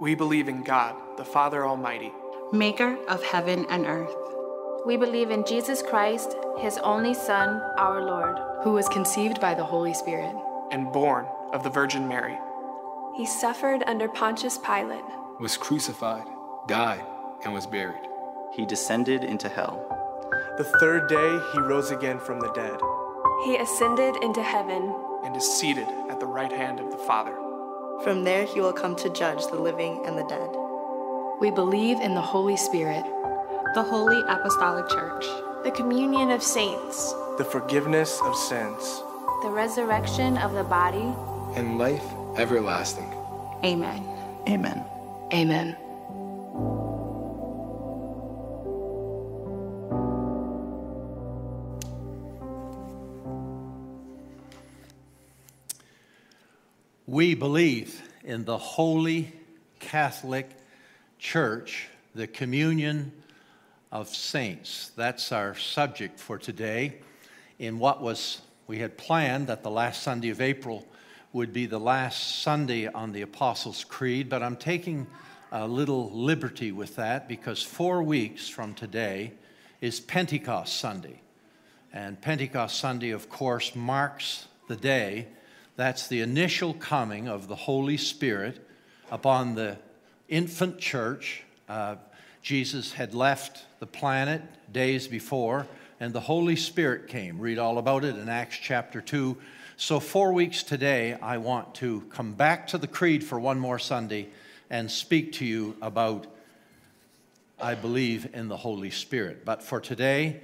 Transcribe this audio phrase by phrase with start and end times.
[0.00, 2.10] We believe in God, the Father Almighty,
[2.52, 4.16] maker of heaven and earth.
[4.86, 9.62] We believe in Jesus Christ, his only Son, our Lord, who was conceived by the
[9.64, 10.34] Holy Spirit
[10.70, 12.38] and born of the Virgin Mary.
[13.14, 15.04] He suffered under Pontius Pilate,
[15.38, 16.24] was crucified,
[16.66, 17.04] died,
[17.44, 18.08] and was buried.
[18.54, 19.84] He descended into hell.
[20.56, 22.80] The third day he rose again from the dead.
[23.44, 24.94] He ascended into heaven
[25.24, 27.36] and is seated at the right hand of the Father.
[28.02, 30.48] From there he will come to judge the living and the dead.
[31.38, 33.04] We believe in the Holy Spirit,
[33.74, 35.26] the Holy Apostolic Church,
[35.64, 39.02] the communion of saints, the forgiveness of sins,
[39.42, 41.12] the resurrection of the body,
[41.54, 42.04] and life
[42.38, 43.12] everlasting.
[43.64, 44.02] Amen.
[44.48, 44.82] Amen.
[45.34, 45.76] Amen.
[57.20, 59.30] We believe in the Holy
[59.78, 60.48] Catholic
[61.18, 63.12] Church, the communion
[63.92, 64.90] of saints.
[64.96, 66.94] That's our subject for today.
[67.58, 70.88] In what was, we had planned that the last Sunday of April
[71.34, 75.06] would be the last Sunday on the Apostles' Creed, but I'm taking
[75.52, 79.34] a little liberty with that because four weeks from today
[79.82, 81.20] is Pentecost Sunday.
[81.92, 85.28] And Pentecost Sunday, of course, marks the day
[85.80, 88.60] that's the initial coming of the Holy Spirit
[89.10, 89.78] upon the
[90.28, 91.42] infant church.
[91.70, 91.96] Uh,
[92.42, 95.66] Jesus had left the planet days before,
[95.98, 97.38] and the Holy Spirit came.
[97.38, 99.38] Read all about it in Acts chapter 2.
[99.78, 103.78] So, four weeks today, I want to come back to the Creed for one more
[103.78, 104.28] Sunday
[104.68, 106.26] and speak to you about
[107.58, 109.46] I believe in the Holy Spirit.
[109.46, 110.42] But for today,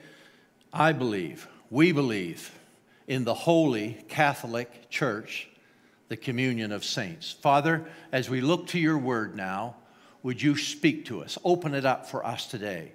[0.73, 2.53] I believe, we believe
[3.07, 5.49] in the Holy Catholic Church,
[6.09, 7.33] the communion of saints.
[7.33, 9.77] Father, as we look to your word now,
[10.23, 11.39] would you speak to us?
[11.45, 12.93] Open it up for us today.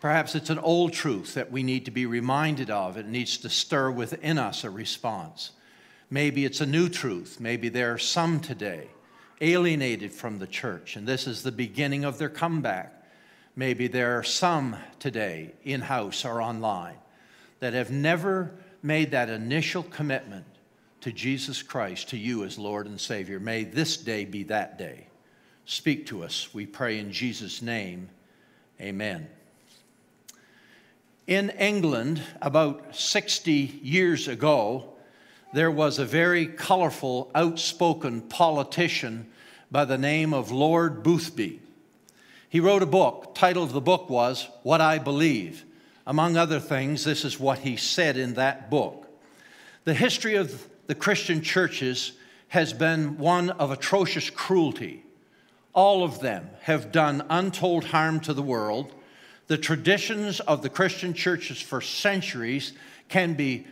[0.00, 2.96] Perhaps it's an old truth that we need to be reminded of.
[2.96, 5.52] It needs to stir within us a response.
[6.10, 7.38] Maybe it's a new truth.
[7.38, 8.88] Maybe there are some today
[9.40, 12.92] alienated from the church, and this is the beginning of their comeback.
[13.54, 16.96] Maybe there are some today, in house or online,
[17.60, 20.44] that have never made that initial commitment
[21.00, 23.40] to Jesus Christ, to you as Lord and Savior.
[23.40, 25.08] May this day be that day.
[25.64, 28.08] Speak to us, we pray in Jesus' name.
[28.80, 29.28] Amen.
[31.26, 34.92] In England, about 60 years ago,
[35.52, 39.30] there was a very colorful, outspoken politician
[39.70, 41.60] by the name of Lord Boothby.
[42.48, 43.34] He wrote a book.
[43.34, 45.64] Title of the book was What I Believe.
[46.06, 49.06] Among other things, this is what he said in that book.
[49.84, 52.12] The history of the Christian churches
[52.48, 55.04] has been one of atrocious cruelty.
[55.72, 58.92] All of them have done untold harm to the world.
[59.46, 62.72] The traditions of the Christian churches for centuries
[63.08, 63.66] can be,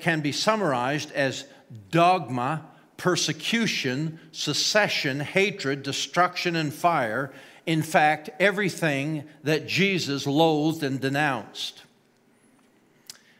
[0.00, 1.46] can be summarized as
[1.90, 2.64] dogma,
[2.96, 7.32] persecution, secession, hatred, destruction, and fire
[7.66, 11.82] in fact, everything that Jesus loathed and denounced.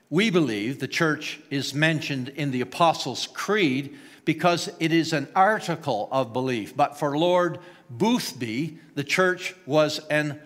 [0.08, 6.08] We believe the church is mentioned in the Apostles' Creed because it is an article
[6.10, 6.74] of belief.
[6.74, 7.58] But for Lord
[7.90, 10.40] Boothby, the church was an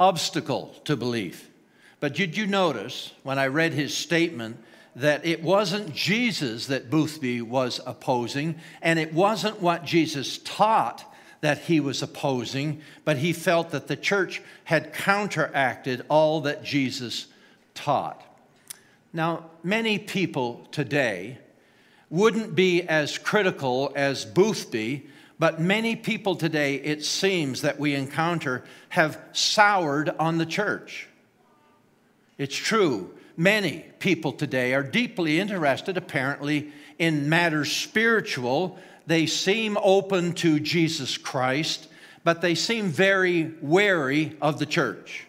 [0.00, 1.48] obstacle to belief.
[2.00, 4.56] But did you notice when I read his statement
[4.96, 11.04] that it wasn't Jesus that Boothby was opposing, and it wasn't what Jesus taught
[11.40, 17.26] that he was opposing, but he felt that the church had counteracted all that Jesus
[17.74, 18.22] taught.
[19.12, 21.38] Now, many people today
[22.10, 25.06] wouldn't be as critical as Boothby,
[25.38, 31.08] but many people today, it seems that we encounter, have soured on the church.
[32.38, 33.12] It's true.
[33.36, 41.18] Many people today are deeply interested, apparently, in matters spiritual they seem open to Jesus
[41.18, 41.88] Christ,
[42.24, 45.26] but they seem very wary of the church.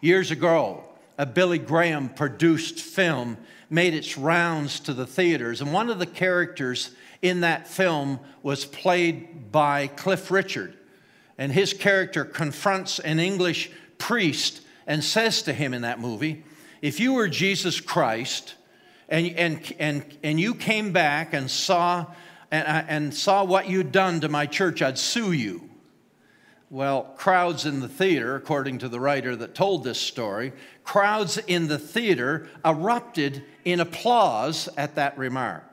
[0.00, 0.84] Years ago,
[1.18, 3.36] a Billy Graham produced film
[3.70, 6.90] made its rounds to the theaters, and one of the characters
[7.22, 10.76] in that film was played by Cliff Richard.
[11.38, 16.44] And his character confronts an English priest and says to him in that movie,
[16.82, 18.56] If you were Jesus Christ
[19.08, 22.06] and, and, and, and you came back and saw
[22.50, 25.70] and, uh, and saw what you'd done to my church, I'd sue you.
[26.70, 30.52] Well, crowds in the theater, according to the writer that told this story,
[30.84, 35.64] crowds in the theater erupted in applause at that remark.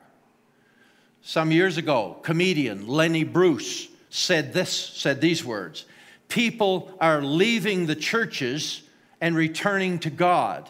[1.22, 5.86] Some years ago, comedian Lenny Bruce said this said these words.
[6.28, 8.82] People are leaving the churches
[9.20, 10.68] and returning to God.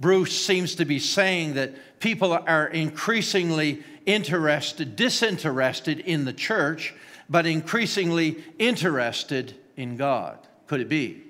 [0.00, 6.94] Bruce seems to be saying that people are increasingly interested, disinterested in the church,
[7.28, 10.38] but increasingly interested in God.
[10.66, 11.24] Could it be?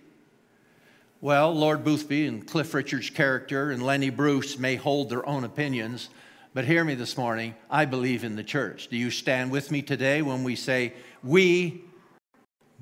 [1.20, 6.10] Well, Lord Boothby and Cliff Richard's character and Lenny Bruce may hold their own opinions,
[6.54, 7.56] but hear me this morning.
[7.68, 8.88] I believe in the church.
[8.88, 10.92] Do you stand with me today when we say,
[11.24, 11.82] We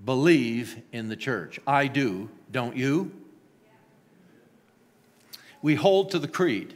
[0.05, 1.59] believe in the church?
[1.67, 3.11] I do, don't you?
[5.63, 6.75] We hold to the creed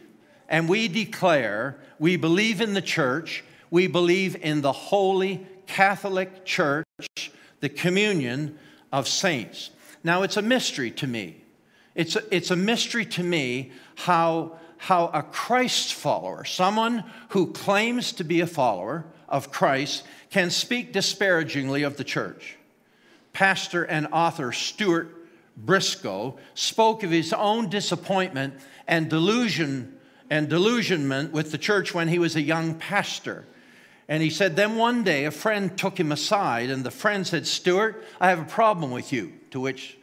[0.48, 6.84] and we declare we believe in the church, we believe in the holy Catholic Church,
[7.60, 8.58] the communion
[8.92, 9.70] of saints.
[10.02, 11.36] Now, it's a mystery to me.
[11.94, 18.12] It's a, it's a mystery to me how, how a Christ follower, someone who claims
[18.12, 22.56] to be a follower of Christ, can speak disparagingly of the church.
[23.32, 25.14] Pastor and author Stuart
[25.64, 28.54] Briscoe spoke of his own disappointment
[28.86, 29.98] and delusion
[30.30, 33.46] and delusionment with the church when he was a young pastor.
[34.08, 37.46] And he said, Then one day a friend took him aside, and the friend said,
[37.46, 39.32] Stuart, I have a problem with you.
[39.50, 39.98] To which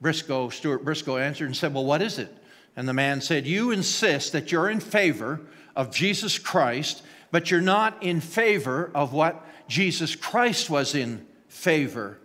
[0.00, 2.34] Briscoe, Stuart Briscoe answered and said, Well, what is it?
[2.76, 5.40] And the man said, You insist that you're in favor
[5.74, 12.18] of Jesus Christ, but you're not in favor of what Jesus Christ was in favor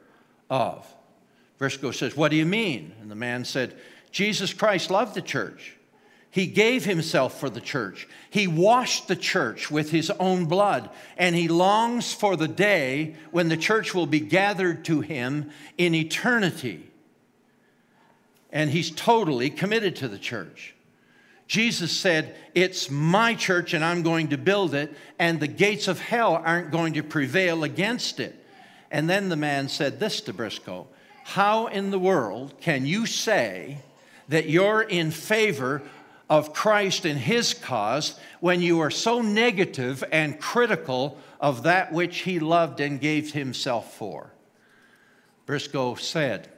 [0.49, 0.92] of.
[1.63, 2.91] Briscoe says, What do you mean?
[2.99, 3.73] And the man said,
[4.11, 5.77] Jesus Christ loved the church.
[6.29, 8.05] He gave himself for the church.
[8.29, 13.47] He washed the church with his own blood, and he longs for the day when
[13.47, 16.85] the church will be gathered to him in eternity.
[18.51, 20.75] And he's totally committed to the church.
[21.47, 26.01] Jesus said, It's my church, and I'm going to build it, and the gates of
[26.01, 28.35] hell aren't going to prevail against it.
[28.91, 30.87] And then the man said this to Briscoe
[31.23, 33.79] How in the world can you say
[34.29, 35.81] that you're in favor
[36.29, 42.19] of Christ and his cause when you are so negative and critical of that which
[42.19, 44.31] he loved and gave himself for.
[45.45, 46.49] Briscoe said,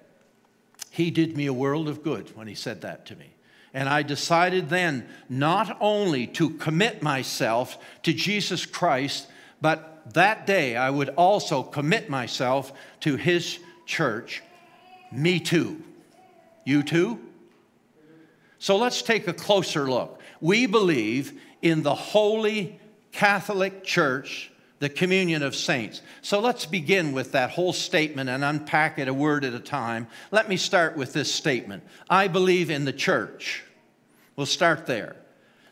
[0.92, 3.34] He did me a world of good when he said that to me.
[3.74, 9.28] And I decided then not only to commit myself to Jesus Christ,
[9.60, 12.72] but that day I would also commit myself
[13.02, 14.42] to his church.
[15.18, 15.82] Me too.
[16.64, 17.20] You too?
[18.60, 20.20] So let's take a closer look.
[20.42, 22.80] We believe in the Holy
[23.12, 26.02] Catholic Church, the communion of saints.
[26.22, 30.08] So let's begin with that whole statement and unpack it a word at a time.
[30.32, 33.64] Let me start with this statement I believe in the church.
[34.36, 35.16] We'll start there.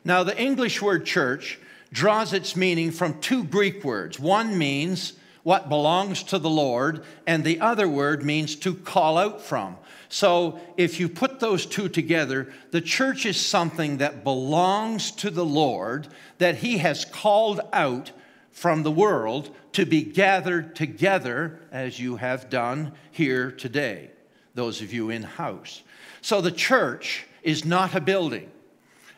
[0.06, 1.60] Now, the English word church
[1.92, 4.20] draws its meaning from two Greek words.
[4.20, 5.14] One means
[5.44, 9.78] what belongs to the Lord, and the other word means to call out from.
[10.10, 15.46] So if you put those two together, the church is something that belongs to the
[15.46, 16.08] Lord,
[16.38, 18.12] that He has called out
[18.52, 24.12] from the world to be gathered together, as you have done here today,
[24.54, 25.82] those of you in house.
[26.22, 28.50] So the church is not a building.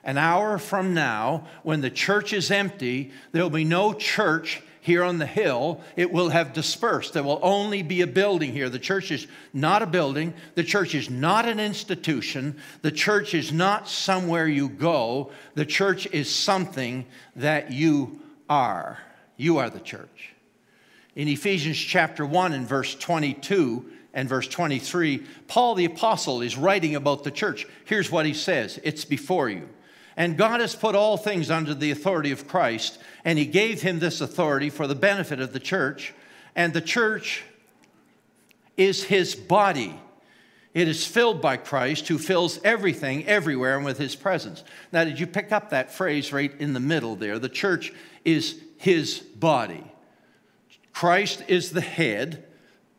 [0.03, 5.17] An hour from now, when the church is empty, there'll be no church here on
[5.17, 7.13] the hill, it will have dispersed.
[7.13, 8.69] There will only be a building here.
[8.69, 10.35] The church is not a building.
[10.53, 12.59] The church is not an institution.
[12.83, 15.31] The church is not somewhere you go.
[15.55, 18.99] The church is something that you are.
[19.37, 20.35] You are the church.
[21.15, 26.95] In Ephesians chapter 1 and verse 22 and verse 23, Paul the apostle is writing
[26.95, 27.65] about the church.
[27.85, 29.67] Here's what he says It's before you.
[30.17, 33.99] And God has put all things under the authority of Christ, and He gave Him
[33.99, 36.13] this authority for the benefit of the church.
[36.55, 37.43] And the church
[38.77, 39.99] is His body.
[40.73, 44.63] It is filled by Christ who fills everything everywhere and with His presence.
[44.91, 47.39] Now, did you pick up that phrase right in the middle there?
[47.39, 47.93] The church
[48.23, 49.83] is His body.
[50.93, 52.45] Christ is the head.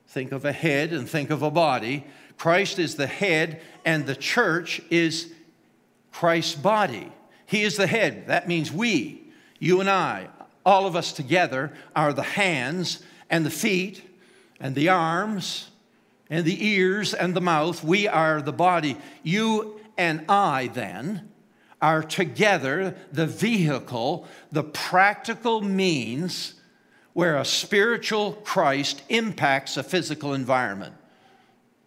[0.06, 2.06] Think of a head and think of a body.
[2.36, 5.32] Christ is the head, and the church is
[6.16, 7.12] Christ's body.
[7.44, 8.28] He is the head.
[8.28, 9.22] That means we,
[9.58, 10.28] you and I,
[10.64, 14.02] all of us together, are the hands and the feet
[14.58, 15.70] and the arms
[16.30, 17.84] and the ears and the mouth.
[17.84, 18.96] We are the body.
[19.22, 21.28] You and I, then,
[21.82, 26.54] are together the vehicle, the practical means
[27.12, 30.94] where a spiritual Christ impacts a physical environment.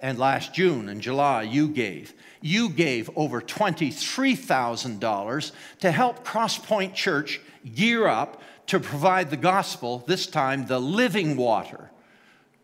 [0.00, 2.14] And last June and July, you gave.
[2.40, 7.40] You gave over $23,000 to help Crosspoint Church
[7.74, 11.90] gear up to provide the gospel, this time the living water,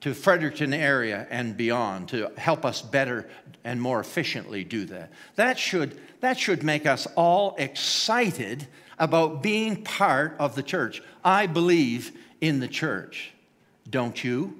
[0.02, 3.28] to Fredericton area and beyond to help us better
[3.64, 5.10] and more efficiently do that.
[5.36, 11.02] That should, that should make us all excited about being part of the church.
[11.24, 13.32] I believe in the church.
[13.88, 14.56] Don't you?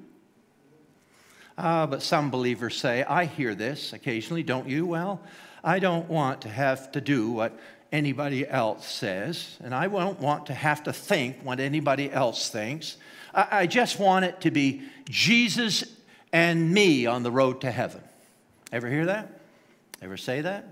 [1.57, 4.87] Uh, but some believers say, I hear this occasionally, don't you?
[4.87, 5.21] Well,
[5.63, 7.59] I don't want to have to do what
[7.93, 12.97] anybody else says, and I don't want to have to think what anybody else thinks.
[13.33, 15.85] I, I just want it to be Jesus
[16.33, 18.03] and me on the road to heaven.
[18.73, 19.41] Ever hear that?
[20.03, 20.67] Ever say that?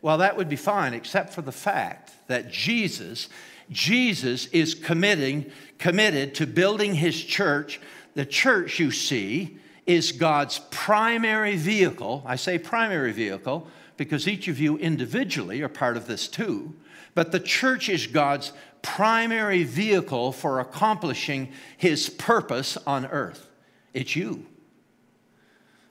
[0.00, 3.28] Well, that would be fine, except for the fact that Jesus,
[3.70, 7.80] Jesus is committing, committed to building his church.
[8.14, 12.22] The church, you see, is God's primary vehicle.
[12.26, 16.74] I say primary vehicle because each of you individually are part of this too.
[17.14, 23.48] But the church is God's primary vehicle for accomplishing his purpose on earth.
[23.94, 24.46] It's you.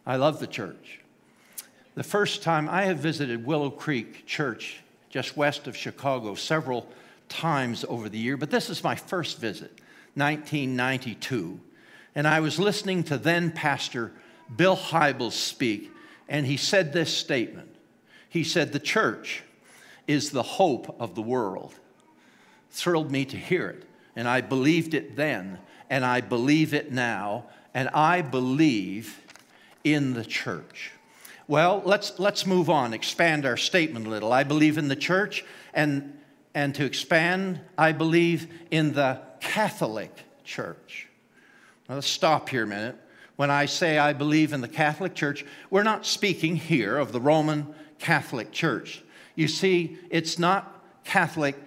[0.05, 0.99] I love the church.
[1.95, 6.87] The first time I have visited Willow Creek Church, just west of Chicago, several
[7.29, 9.71] times over the year, but this is my first visit,
[10.15, 11.59] 1992.
[12.15, 14.11] And I was listening to then Pastor
[14.55, 15.91] Bill Hybels speak,
[16.29, 17.75] and he said this statement
[18.35, 19.43] he said, The church
[20.07, 21.73] is the hope of the world.
[22.69, 23.85] Thrilled me to hear it.
[24.13, 25.57] And I believed it then,
[25.89, 29.21] and I believe it now, and I believe
[29.85, 30.91] in the church.
[31.47, 34.33] Well, let's, let's move on, expand our statement a little.
[34.33, 36.14] I believe in the church, and,
[36.55, 41.07] and to expand, I believe in the Catholic Church.
[41.87, 42.95] Now, let's stop here a minute.
[43.35, 47.19] When I say I believe in the Catholic Church, we're not speaking here of the
[47.19, 49.03] Roman Catholic Church.
[49.35, 51.57] You see, it's not Catholic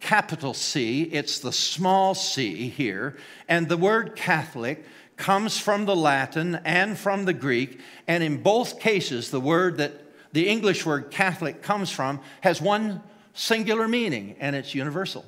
[0.00, 3.16] capital C, it's the small c here.
[3.48, 4.84] And the word Catholic
[5.16, 7.78] comes from the Latin and from the Greek.
[8.08, 9.92] And in both cases, the word that
[10.32, 13.00] the English word Catholic comes from has one
[13.34, 15.24] singular meaning, and it's universal.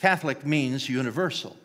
[0.00, 1.56] Catholic means universal.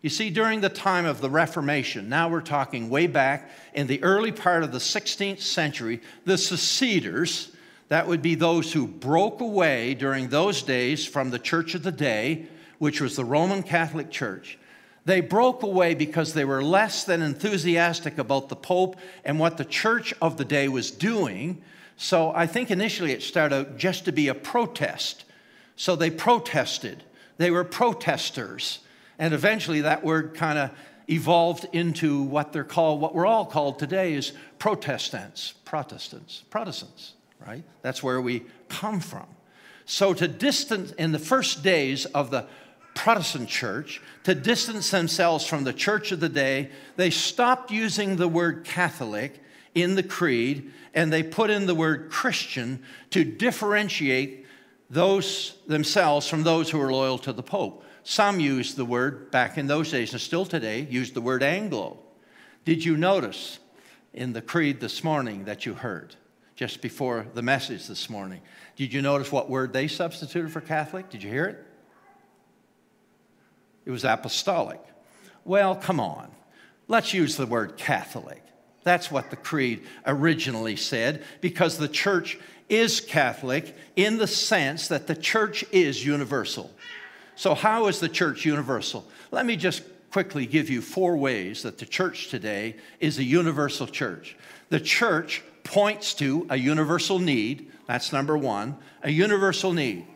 [0.00, 4.02] You see, during the time of the Reformation, now we're talking way back in the
[4.02, 7.52] early part of the 16th century, the seceders,
[7.88, 11.92] that would be those who broke away during those days from the church of the
[11.92, 12.46] day,
[12.78, 14.58] which was the Roman Catholic Church.
[15.04, 19.64] They broke away because they were less than enthusiastic about the Pope and what the
[19.64, 21.62] church of the day was doing.
[21.98, 25.24] So I think initially it started out just to be a protest.
[25.74, 27.02] So they protested,
[27.36, 28.78] they were protesters.
[29.18, 30.70] And eventually that word kind of
[31.10, 37.14] evolved into what they're called, what we're all called today is Protestants, Protestants, Protestants,
[37.44, 37.64] right?
[37.82, 39.26] That's where we come from.
[39.84, 42.46] So to distance, in the first days of the
[42.94, 48.28] Protestant church, to distance themselves from the church of the day, they stopped using the
[48.28, 49.42] word Catholic
[49.74, 54.46] in the creed and they put in the word Christian to differentiate
[54.90, 57.84] those themselves from those who are loyal to the Pope.
[58.02, 61.98] Some used the word, back in those days and still today, used the word Anglo.
[62.64, 63.58] Did you notice
[64.14, 66.16] in the creed this morning that you heard?
[66.58, 68.40] just before the message this morning.
[68.74, 71.08] Did you notice what word they substituted for Catholic?
[71.08, 71.64] Did you hear it?
[73.86, 74.80] It was apostolic.
[75.44, 76.32] Well, come on.
[76.88, 78.42] Let's use the word Catholic.
[78.84, 85.06] That's what the creed originally said because the church is Catholic in the sense that
[85.06, 86.70] the church is universal.
[87.36, 89.06] So, how is the church universal?
[89.30, 93.86] Let me just quickly give you four ways that the church today is a universal
[93.86, 94.36] church.
[94.70, 100.06] The church points to a universal need, that's number 1, a universal need.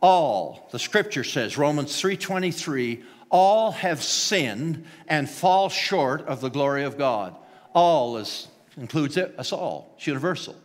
[0.00, 6.84] All, the scripture says, Romans 3:23, all have sinned and fall short of the glory
[6.84, 7.34] of God.
[7.74, 9.94] All is, includes it, us all.
[9.96, 10.56] It's universal.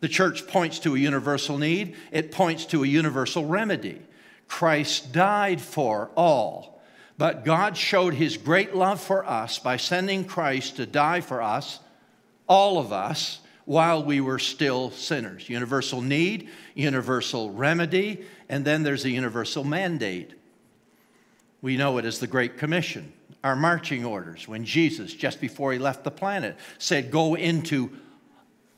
[0.00, 4.00] The church points to a universal need, it points to a universal remedy.
[4.48, 6.82] Christ died for all,
[7.18, 11.78] but God showed his great love for us by sending Christ to die for us,
[12.48, 15.48] all of us, while we were still sinners.
[15.48, 20.32] Universal need, universal remedy, and then there's a universal mandate.
[21.62, 25.78] We know it as the Great Commission, our marching orders, when Jesus, just before he
[25.78, 27.90] left the planet, said, Go into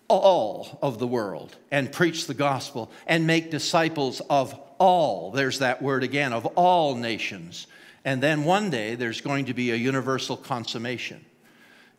[0.09, 5.31] all of the world and preach the gospel and make disciples of all.
[5.31, 7.67] There's that word again, of all nations.
[8.05, 11.25] And then one day there's going to be a universal consummation.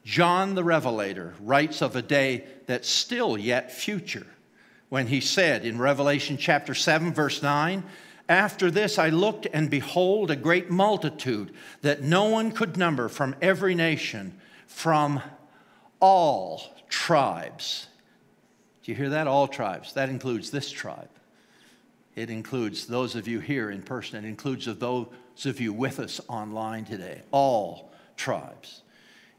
[0.04, 4.28] John the Revelator writes of a day that's still yet future
[4.90, 7.84] when he said in Revelation chapter 7, verse 9,
[8.34, 13.36] after this, I looked, and behold, a great multitude that no one could number from
[13.42, 15.22] every nation, from
[16.00, 17.88] all tribes.
[18.84, 19.28] Do you hear that?
[19.28, 19.94] All tribes.
[19.94, 21.10] That includes this tribe.
[22.16, 24.24] It includes those of you here in person.
[24.24, 25.08] It includes those
[25.46, 27.22] of you with us online today.
[27.32, 28.82] All tribes.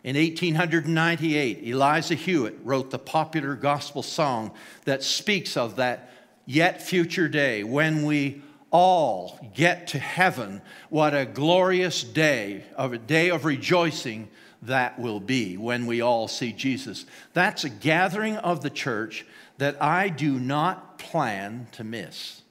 [0.02, 4.52] In 1898, Eliza Hewitt wrote the popular gospel song
[4.84, 6.12] that speaks of that
[6.46, 8.42] yet future day when we
[8.74, 10.60] all get to heaven,
[10.90, 14.28] what a glorious day, of a day of rejoicing
[14.62, 17.06] that will be when we all see Jesus.
[17.34, 19.24] That's a gathering of the church
[19.58, 22.42] that I do not plan to miss.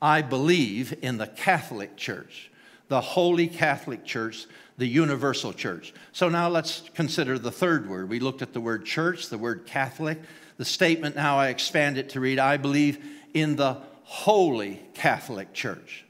[0.00, 2.50] I believe in the Catholic Church,
[2.88, 4.46] the Holy Catholic Church,
[4.78, 5.92] the universal church.
[6.12, 8.08] So now let's consider the third word.
[8.08, 10.18] We looked at the word church, the word Catholic.
[10.56, 13.04] The statement now I expand it to read I believe
[13.34, 16.06] in the holy Catholic Church.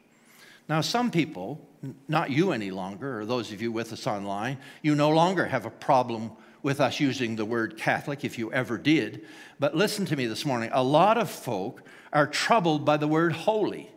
[0.69, 1.67] Now, some people,
[2.07, 5.67] not you any longer, or those of you with us online, you no longer have
[5.67, 6.31] a problem
[6.63, 9.27] with us using the word Catholic, if you ever did.
[9.59, 10.71] But listen to me this morning.
[10.73, 11.83] A lot of folk
[12.13, 13.91] are troubled by the word holy.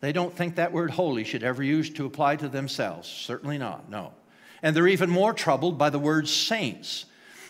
[0.00, 3.08] They don't think that word holy should ever use to apply to themselves.
[3.08, 4.12] Certainly not, no.
[4.62, 7.06] And they're even more troubled by the word saints.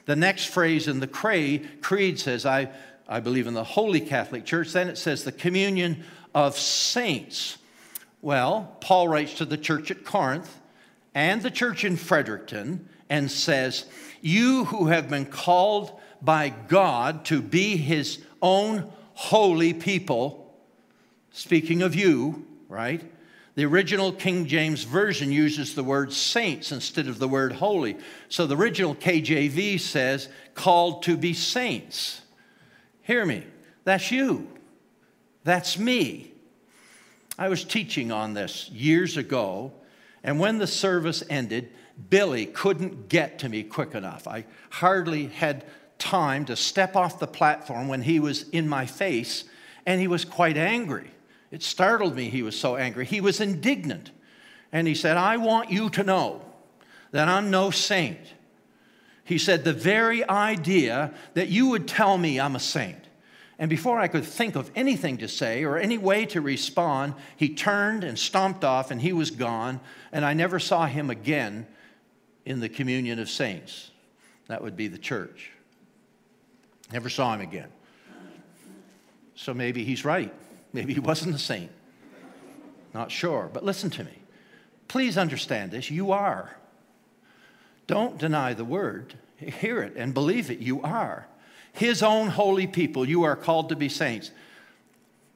[0.06, 2.70] The next phrase in the creed says, I
[3.08, 4.72] I believe in the Holy Catholic Church.
[4.72, 7.58] Then it says the communion of saints.
[8.22, 10.58] Well, Paul writes to the church at Corinth
[11.14, 13.86] and the church in Fredericton and says,
[14.22, 20.56] You who have been called by God to be his own holy people,
[21.32, 23.02] speaking of you, right?
[23.54, 27.96] The original King James Version uses the word saints instead of the word holy.
[28.28, 32.22] So the original KJV says, called to be saints.
[33.04, 33.44] Hear me.
[33.84, 34.48] That's you.
[35.44, 36.32] That's me.
[37.38, 39.72] I was teaching on this years ago,
[40.22, 41.70] and when the service ended,
[42.10, 44.26] Billy couldn't get to me quick enough.
[44.26, 45.64] I hardly had
[45.98, 49.44] time to step off the platform when he was in my face,
[49.86, 51.10] and he was quite angry.
[51.50, 53.04] It startled me, he was so angry.
[53.04, 54.10] He was indignant.
[54.72, 56.42] And he said, I want you to know
[57.12, 58.18] that I'm no saint.
[59.24, 62.98] He said, The very idea that you would tell me I'm a saint.
[63.58, 67.54] And before I could think of anything to say or any way to respond, he
[67.54, 69.80] turned and stomped off and he was gone.
[70.12, 71.66] And I never saw him again
[72.44, 73.90] in the communion of saints.
[74.48, 75.52] That would be the church.
[76.92, 77.68] Never saw him again.
[79.36, 80.32] So maybe he's right.
[80.72, 81.70] Maybe he wasn't a saint.
[82.92, 83.48] Not sure.
[83.52, 84.18] But listen to me.
[84.88, 85.90] Please understand this.
[85.90, 86.56] You are.
[87.86, 89.14] Don't deny the word.
[89.36, 90.58] Hear it and believe it.
[90.58, 91.26] You are.
[91.72, 93.06] His own holy people.
[93.06, 94.30] You are called to be saints.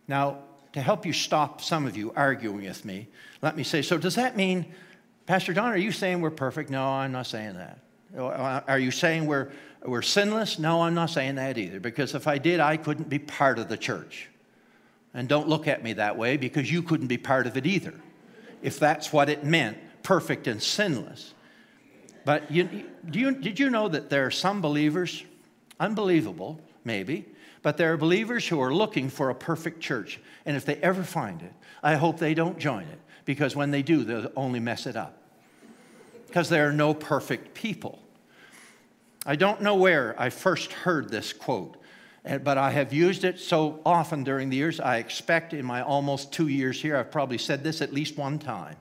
[0.07, 0.39] Now,
[0.73, 3.09] to help you stop some of you arguing with me,
[3.43, 4.67] let me say so, does that mean,
[5.27, 6.71] Pastor Don, are you saying we're perfect?
[6.71, 7.79] No, I'm not saying that.
[8.17, 9.51] Uh, are you saying we're,
[9.85, 10.59] we're sinless?
[10.59, 13.69] No, I'm not saying that either, because if I did, I couldn't be part of
[13.69, 14.29] the church.
[15.13, 17.95] And don't look at me that way because you couldn't be part of it either,
[18.63, 21.35] if that's what it meant perfect and sinless.
[22.25, 25.25] But you, you, did you know that there are some believers,
[25.81, 27.27] unbelievable maybe,
[27.63, 30.21] But there are believers who are looking for a perfect church.
[30.47, 31.53] And if they ever find it,
[31.83, 35.19] I hope they don't join it because when they do, they'll only mess it up.
[36.27, 37.99] Because there are no perfect people.
[39.27, 41.77] I don't know where I first heard this quote,
[42.25, 44.81] eh, but I have used it so often during the years.
[44.81, 48.39] I expect in my almost two years here, I've probably said this at least one
[48.39, 48.77] time.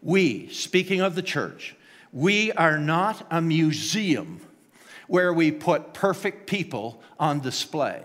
[0.00, 1.74] We, speaking of the church,
[2.14, 4.40] we are not a museum
[5.08, 8.02] where we put perfect people on display,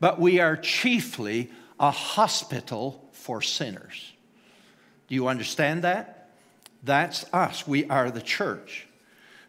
[0.00, 4.12] but we are chiefly a hospital for sinners.
[5.06, 6.30] Do you understand that?
[6.82, 7.66] That's us.
[7.66, 8.86] We are the church.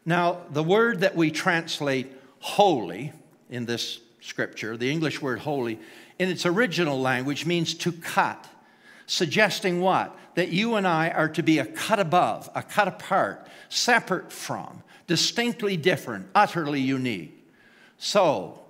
[0.05, 3.11] Now, the word that we translate holy
[3.49, 5.79] in this scripture, the English word holy,
[6.19, 8.47] in its original language means to cut,
[9.09, 10.15] suggesting what?
[10.35, 14.83] That you and I are to be a cut above, a cut apart, separate from,
[15.07, 17.35] distinctly different, utterly unique.
[17.97, 18.61] So,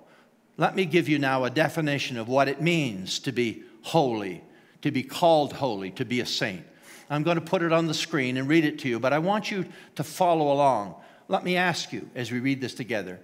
[0.56, 4.42] let me give you now a definition of what it means to be holy,
[4.82, 6.64] to be called holy, to be a saint.
[7.08, 9.18] I'm going to put it on the screen and read it to you, but I
[9.18, 10.94] want you to follow along.
[11.28, 13.20] Let me ask you as we read this together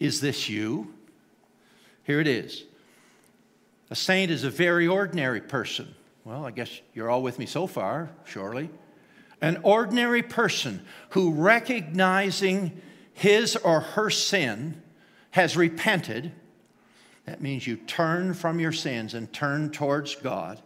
[0.00, 0.92] is this you?
[2.02, 2.64] Here it is.
[3.90, 5.94] A saint is a very ordinary person.
[6.24, 8.70] Well, I guess you're all with me so far, surely
[9.44, 12.80] an ordinary person who, recognizing
[13.12, 14.82] his or her sin,
[15.32, 16.32] has repented.
[17.26, 20.62] That means you turn from your sins and turn towards God.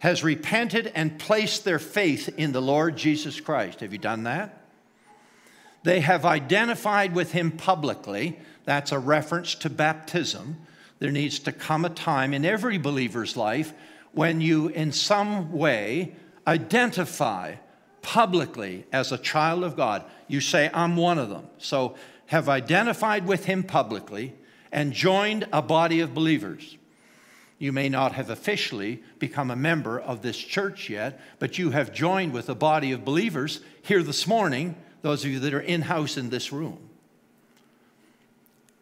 [0.00, 3.78] Has repented and placed their faith in the Lord Jesus Christ.
[3.80, 4.64] Have you done that?
[5.84, 8.40] They have identified with him publicly.
[8.64, 10.56] That's a reference to baptism.
[10.98, 13.72] There needs to come a time in every believer's life
[14.12, 16.14] when you, in some way,
[16.46, 17.56] identify
[18.02, 21.46] publicly as a child of God, you say, I'm one of them.
[21.58, 24.34] So have identified with him publicly
[24.70, 26.76] and joined a body of believers.
[27.58, 31.92] You may not have officially become a member of this church yet, but you have
[31.92, 35.82] joined with a body of believers here this morning, those of you that are in
[35.82, 36.78] house in this room.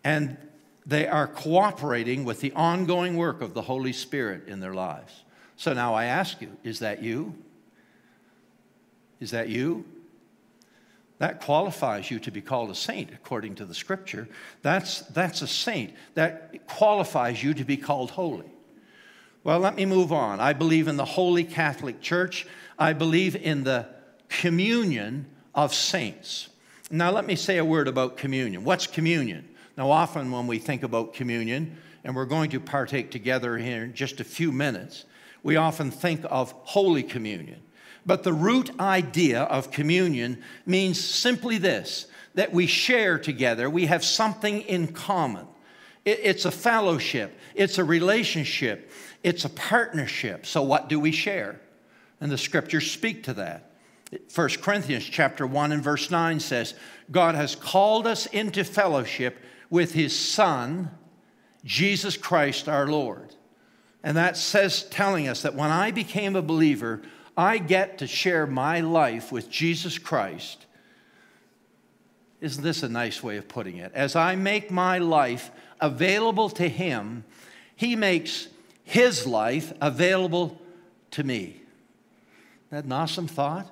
[0.04, 0.36] And
[0.86, 5.24] they are cooperating with the ongoing work of the Holy Spirit in their lives.
[5.56, 7.34] So now I ask you, is that you?
[9.20, 9.84] Is that you?
[11.18, 14.28] That qualifies you to be called a saint according to the scripture.
[14.62, 15.94] That's, that's a saint.
[16.14, 18.50] That qualifies you to be called holy.
[19.42, 20.40] Well, let me move on.
[20.40, 22.46] I believe in the Holy Catholic Church.
[22.78, 23.88] I believe in the
[24.28, 26.48] communion of saints.
[26.90, 28.62] Now, let me say a word about communion.
[28.64, 29.48] What's communion?
[29.76, 33.92] Now, often when we think about communion, and we're going to partake together here in
[33.92, 35.04] just a few minutes,
[35.42, 37.60] we often think of Holy Communion.
[38.06, 44.04] But the root idea of communion means simply this that we share together, we have
[44.04, 45.46] something in common.
[46.04, 48.92] It's a fellowship, it's a relationship,
[49.24, 50.46] it's a partnership.
[50.46, 51.60] So, what do we share?
[52.20, 53.72] And the scriptures speak to that.
[54.32, 56.74] 1 Corinthians chapter 1 and verse 9 says,
[57.10, 59.38] God has called us into fellowship
[59.70, 60.90] with his Son,
[61.64, 63.34] Jesus Christ our Lord.
[64.02, 67.02] And that says, telling us that when I became a believer,
[67.36, 70.64] I get to share my life with Jesus Christ.
[72.40, 73.92] Isn't this a nice way of putting it?
[73.94, 75.50] As I make my life
[75.80, 77.24] available to Him,
[77.74, 78.48] He makes
[78.84, 80.60] His life available
[81.12, 81.60] to me.
[82.68, 83.66] Isn't that an awesome thought?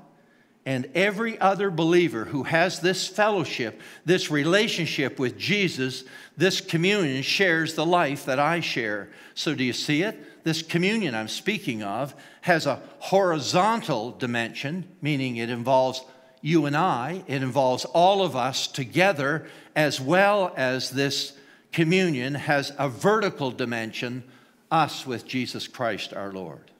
[0.66, 6.04] And every other believer who has this fellowship, this relationship with Jesus,
[6.36, 9.10] this communion shares the life that I share.
[9.34, 10.18] So, do you see it?
[10.44, 16.04] this communion I'm speaking of has a horizontal dimension, meaning it involves
[16.42, 21.32] you and I, it involves all of us together, as well as this
[21.72, 24.22] communion has a vertical dimension,
[24.70, 26.70] us with Jesus Christ our Lord.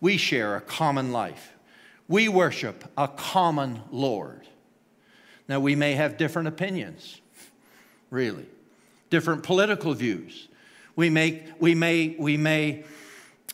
[0.00, 1.51] We share a common life.
[2.12, 4.42] We worship a common Lord.
[5.48, 7.22] Now, we may have different opinions,
[8.10, 8.44] really,
[9.08, 10.48] different political views,
[10.94, 12.84] we may, we may, we may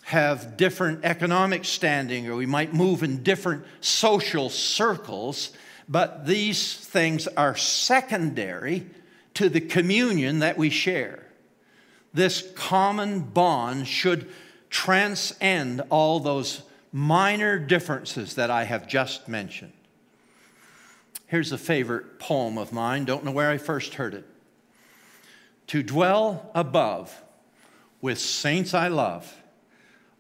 [0.03, 5.53] have different economic standing or we might move in different social circles,
[5.89, 8.87] but these things are secondary
[9.35, 11.25] to the communion that we share.
[12.13, 14.29] This common bond should
[14.69, 19.73] transcend all those minor differences that I have just mentioned.
[21.27, 23.05] Here's a favorite poem of mine.
[23.05, 24.27] Don't know where I first heard it.
[25.69, 27.23] To dwell above
[28.01, 29.43] with saints I love,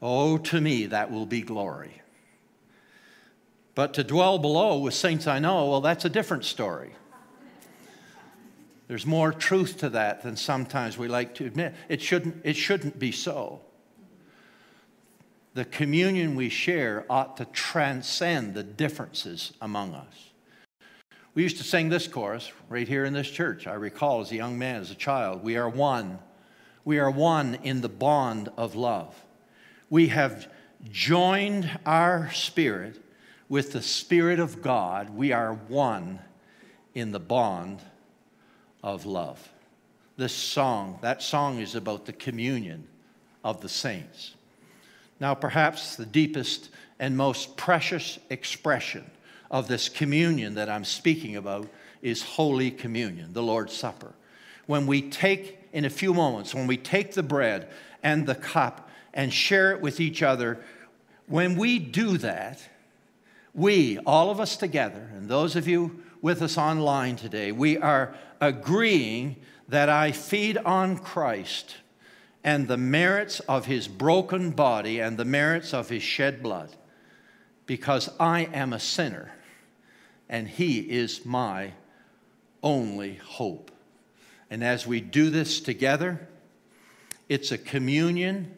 [0.03, 2.03] oh, to me that will be glory.
[3.75, 6.91] But to dwell below with saints I know, well, that's a different story.
[8.89, 11.75] There's more truth to that than sometimes we like to admit.
[11.89, 13.61] It shouldn't, it shouldn't be so.
[15.59, 20.31] The communion we share ought to transcend the differences among us.
[21.35, 23.67] We used to sing this chorus right here in this church.
[23.67, 26.21] I recall as a young man, as a child, we are one.
[26.85, 29.21] We are one in the bond of love.
[29.91, 30.49] We have
[30.93, 33.03] joined our spirit
[33.49, 35.11] with the Spirit of God.
[35.11, 36.21] We are one
[36.95, 37.81] in the bond
[38.85, 39.49] of love.
[40.17, 42.87] This song, that song is about the communion
[43.43, 44.37] of the saints.
[45.21, 49.11] Now, perhaps the deepest and most precious expression
[49.51, 51.69] of this communion that I'm speaking about
[52.03, 54.13] is Holy Communion, the Lord's Supper.
[54.67, 57.69] When we take, in a few moments, when we take the bread
[58.03, 60.61] and the cup and share it with each other,
[61.27, 62.61] when we do that,
[63.55, 68.15] we, all of us together, and those of you with us online today, we are
[68.41, 69.37] agreeing
[69.69, 71.77] that I feed on Christ
[72.45, 76.75] and the merits of his broken body and the merits of his shed blood
[77.67, 79.33] because I am a sinner
[80.29, 81.73] and he is my
[82.63, 83.71] only hope.
[84.51, 86.29] And as we do this together,
[87.29, 88.57] it's a communion.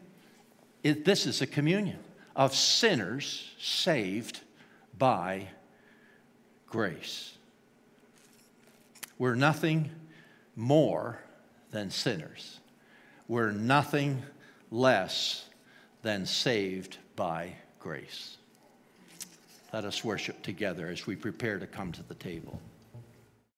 [0.83, 1.99] It, this is a communion
[2.35, 4.39] of sinners saved
[4.97, 5.47] by
[6.67, 7.33] grace.
[9.17, 9.91] We're nothing
[10.55, 11.19] more
[11.71, 12.60] than sinners.
[13.31, 14.23] We're nothing
[14.71, 15.45] less
[16.01, 18.35] than saved by grace.
[19.71, 22.59] Let us worship together as we prepare to come to the table.